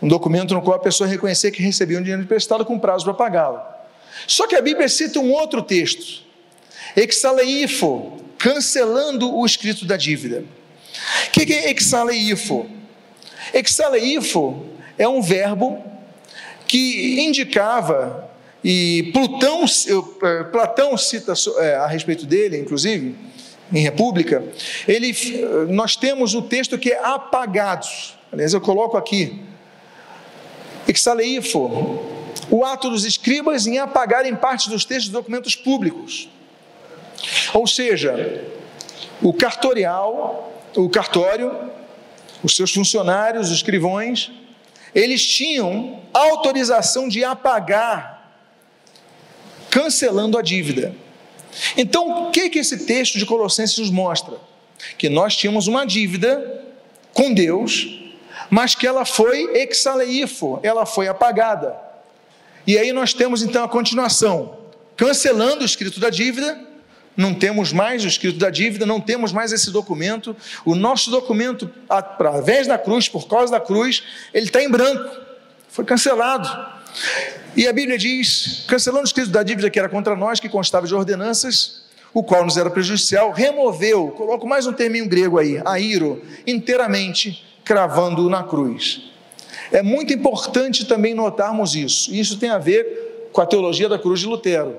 [0.01, 3.13] um documento no qual a pessoa reconhecer que recebia um dinheiro emprestado com prazo para
[3.13, 3.59] pagá-lo.
[4.25, 6.23] Só que a Bíblia cita um outro texto,
[6.95, 10.43] exaleifo, cancelando o escrito da dívida.
[11.27, 12.76] O que é exaleifo?
[13.53, 14.65] Exaleifo
[14.97, 15.83] é um verbo
[16.67, 18.29] que indicava
[18.63, 23.15] e Plutão, eh, Platão cita eh, a respeito dele, inclusive,
[23.71, 24.43] em República,
[24.87, 25.13] ele,
[25.69, 28.17] nós temos o texto que é apagados.
[28.31, 29.41] Aliás, eu coloco aqui.
[30.87, 31.99] Exaleifo,
[32.49, 36.29] o ato dos escribas em apagarem parte dos textos dos documentos públicos.
[37.53, 38.45] Ou seja,
[39.21, 41.53] o cartorial, o cartório,
[42.47, 44.31] os seus funcionários, os escrivões,
[44.95, 48.17] eles tinham autorização de apagar
[49.69, 50.95] cancelando a dívida.
[51.75, 54.37] Então, o que, que esse texto de Colossenses nos mostra?
[54.97, 56.63] Que nós tínhamos uma dívida
[57.13, 57.99] com Deus,
[58.49, 61.75] mas que ela foi exaleifo, ela foi apagada.
[62.65, 64.57] E aí nós temos então a continuação,
[64.95, 66.66] cancelando o escrito da dívida,
[67.17, 70.35] não temos mais o escrito da dívida, não temos mais esse documento.
[70.63, 75.09] O nosso documento, através da cruz, por causa da cruz, ele está em branco,
[75.67, 76.47] foi cancelado.
[77.55, 80.85] E a Bíblia diz: cancelando o escrito da dívida que era contra nós, que constava
[80.85, 81.81] de ordenanças,
[82.13, 88.29] o qual nos era prejudicial, removeu, coloco mais um terminho grego aí, airo, inteiramente, cravando-o
[88.29, 89.11] na cruz.
[89.71, 92.13] É muito importante também notarmos isso.
[92.13, 94.77] Isso tem a ver com a teologia da cruz de Lutero.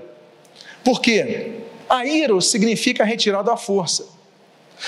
[0.83, 1.68] Por quê?
[1.89, 4.07] Airo significa retirado à força.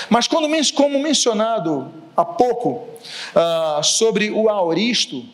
[0.09, 2.87] Mas quando, como mencionado há pouco
[3.35, 5.25] uh, sobre o auristo,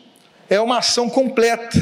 [0.48, 1.78] é uma ação completa.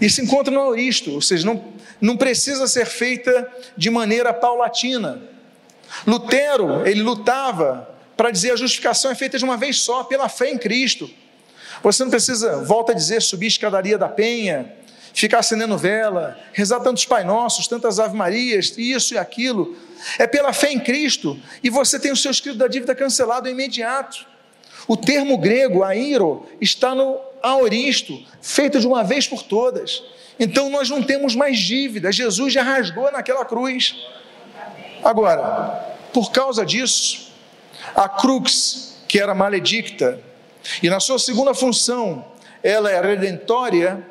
[0.00, 1.62] E se encontra no auristo, ou seja, não,
[2.00, 5.20] não precisa ser feita de maneira paulatina.
[6.06, 10.50] Lutero, ele lutava para dizer a justificação é feita de uma vez só, pela fé
[10.50, 11.10] em Cristo.
[11.82, 14.74] Você não precisa, volta a dizer, subir a escadaria da penha,
[15.12, 19.76] ficar acendendo vela, rezar tantos Pai Nossos, tantas Ave Marias, isso e aquilo.
[20.18, 24.26] É pela fé em Cristo, e você tem o seu escrito da dívida cancelado imediato.
[24.88, 30.02] O termo grego, airo, está no aoristo, feito de uma vez por todas.
[30.38, 32.10] Então nós não temos mais dívida.
[32.10, 33.94] Jesus já rasgou naquela cruz.
[35.04, 37.30] Agora, por causa disso,
[37.94, 40.20] a crux, que era maledicta,
[40.82, 42.24] e na sua segunda função,
[42.62, 44.06] ela é redentória,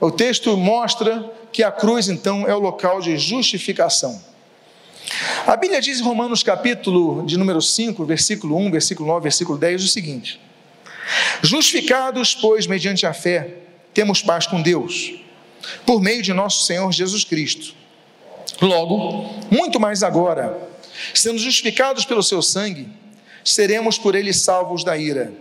[0.00, 4.22] o texto mostra que a cruz então é o local de justificação.
[5.46, 9.84] A Bíblia diz em Romanos capítulo de número 5, versículo 1, versículo 9, versículo 10
[9.84, 10.40] o seguinte:
[11.42, 13.54] Justificados, pois, mediante a fé,
[13.94, 15.14] temos paz com Deus,
[15.86, 17.74] por meio de nosso Senhor Jesus Cristo.
[18.60, 20.58] Logo, muito mais agora,
[21.14, 22.88] sendo justificados pelo seu sangue,
[23.44, 25.32] seremos por ele salvos da ira.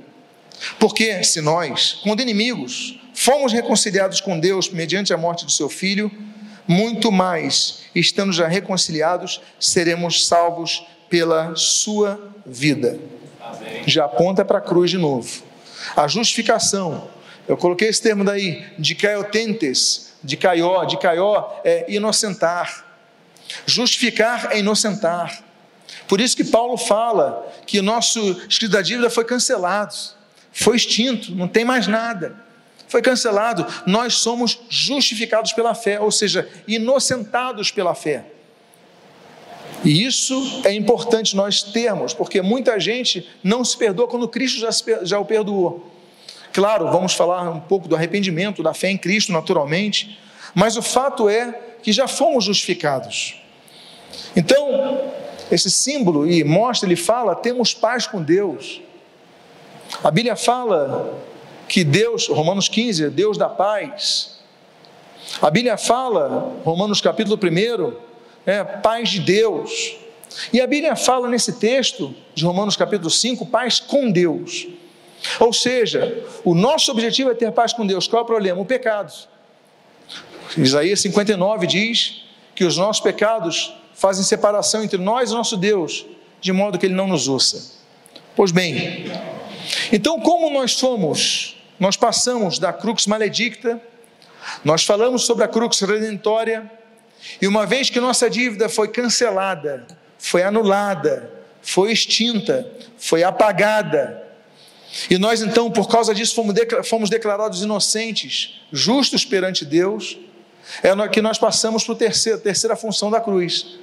[0.79, 6.11] Porque se nós, quando inimigos, fomos reconciliados com Deus mediante a morte do seu filho,
[6.67, 12.99] muito mais, estando já reconciliados, seremos salvos pela sua vida.
[13.41, 13.81] Amém.
[13.87, 15.41] Já aponta para a cruz de novo.
[15.95, 17.09] A justificação,
[17.47, 22.85] eu coloquei esse termo daí, de caiotentes, de caió, de caió é inocentar.
[23.65, 25.43] Justificar é inocentar.
[26.07, 29.95] Por isso que Paulo fala que o nosso escrito da dívida foi cancelado,
[30.51, 32.44] foi extinto, não tem mais nada.
[32.87, 33.65] Foi cancelado.
[33.85, 38.25] Nós somos justificados pela fé, ou seja, inocentados pela fé.
[39.83, 44.69] E isso é importante nós termos, porque muita gente não se perdoa quando Cristo já,
[45.03, 45.91] já o perdoou.
[46.51, 50.17] Claro, vamos falar um pouco do arrependimento, da fé em Cristo, naturalmente,
[50.55, 51.51] mas o fato é
[51.83, 53.41] que já fomos justificados.
[54.35, 55.11] Então,
[55.51, 58.81] esse símbolo, e mostra, ele fala, temos paz com Deus.
[60.03, 61.13] A Bíblia fala
[61.67, 64.39] que Deus, Romanos 15, Deus da paz.
[65.41, 67.93] A Bíblia fala, Romanos capítulo 1,
[68.45, 69.97] é, paz de Deus.
[70.51, 74.67] E a Bíblia fala nesse texto de Romanos capítulo 5, paz com Deus.
[75.39, 78.07] Ou seja, o nosso objetivo é ter paz com Deus.
[78.07, 78.61] Qual é o problema?
[78.61, 79.13] O pecado.
[80.57, 86.05] Isaías 59 diz que os nossos pecados fazem separação entre nós e nosso Deus,
[86.39, 87.73] de modo que Ele não nos ouça.
[88.35, 89.05] Pois bem,
[89.91, 93.81] então como nós somos, nós passamos da crux maledicta,
[94.63, 96.69] nós falamos sobre a crux redentória,
[97.41, 99.85] e uma vez que nossa dívida foi cancelada,
[100.17, 104.25] foi anulada, foi extinta, foi apagada,
[105.09, 106.41] e nós então, por causa disso,
[106.83, 110.17] fomos declarados inocentes, justos perante Deus,
[110.81, 113.77] é que nós passamos para a terceira, terceira função da cruz.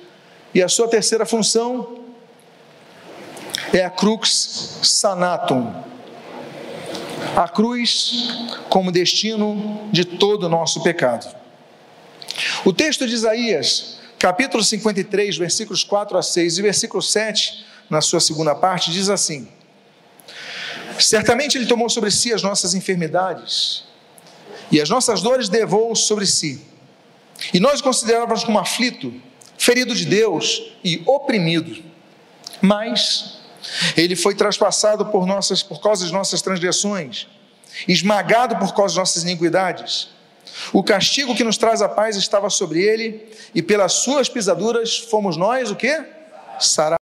[0.55, 2.05] E a sua terceira função
[3.72, 5.72] é a crux sanatum.
[7.37, 8.28] A cruz
[8.68, 11.35] como destino de todo o nosso pecado.
[12.64, 18.20] O texto de Isaías, capítulo 53, versículos 4 a 6 e versículo 7, na sua
[18.20, 19.49] segunda parte, diz assim:
[20.99, 23.85] Certamente Ele tomou sobre si as nossas enfermidades
[24.70, 26.64] e as nossas dores levou sobre si.
[27.53, 29.12] E nós o considerávamos como aflito,
[29.59, 31.83] ferido de Deus e oprimido.
[32.61, 33.41] Mas
[33.96, 37.26] ele foi traspassado por, nossas, por causa das nossas transgressões,
[37.86, 40.08] esmagado por causa das nossas iniquidades.
[40.72, 45.36] O castigo que nos traz a paz estava sobre ele, e pelas suas pisaduras fomos
[45.36, 46.04] nós o que?
[46.58, 47.01] Sarados.